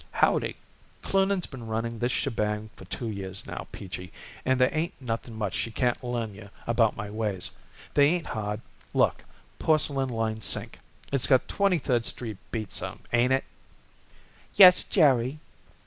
"Howdy!" 0.13 0.55
"Cloonan's 1.03 1.45
been 1.45 1.67
running 1.67 1.99
this 1.99 2.11
shebang 2.11 2.71
for 2.75 2.85
two 2.85 3.05
years 3.07 3.45
now, 3.45 3.67
Peachy, 3.71 4.11
and 4.43 4.59
there 4.59 4.75
ain't 4.75 4.99
nothing 4.99 5.35
much 5.37 5.53
she 5.53 5.69
can't 5.69 6.03
learn 6.03 6.33
you 6.33 6.49
about 6.65 6.95
my 6.97 7.07
ways. 7.11 7.51
They 7.93 8.07
ain't 8.07 8.25
hard. 8.25 8.61
Look! 8.95 9.23
Porcelain 9.59 10.09
lined 10.09 10.43
sink. 10.43 10.79
It's 11.11 11.27
got 11.27 11.47
Twenty 11.47 11.77
third 11.77 12.03
Street 12.05 12.37
beat 12.49 12.71
some, 12.71 13.01
'ain't 13.13 13.31
it?" 13.33 13.43
"Yes, 14.55 14.83
Jerry." 14.83 15.37